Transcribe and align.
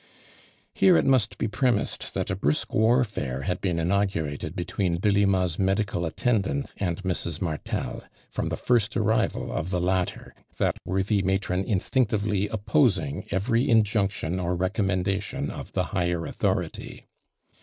Here 0.73 0.97
it 0.97 1.05
must 1.05 1.37
be 1.37 1.47
premised 1.47 2.15
that 2.15 2.31
a 2.31 2.35
brisk 2.35 2.73
warfare 2.73 3.43
had 3.43 3.61
been 3.61 3.77
inaugurated 3.77 4.55
between 4.55 4.97
Delima's 4.99 5.59
medical 5.59 6.07
attendant 6.07 6.73
and 6.77 7.03
Mrs. 7.03 7.39
Mar 7.39 7.59
tel, 7.59 8.03
from 8.31 8.49
the 8.49 8.57
first 8.57 8.97
arrival 8.97 9.51
of 9.51 9.69
the 9.69 9.79
latter, 9.79 10.33
that 10.57 10.77
worthy 10.85 11.21
matron 11.21 11.63
instinctively 11.63 12.47
opposing 12.47 13.27
every 13.29 13.69
injunction 13.69 14.39
or 14.39 14.55
recommendation 14.55 15.51
of 15.51 15.73
the 15.73 15.83
higher 15.93 16.25
authority. 16.25 17.05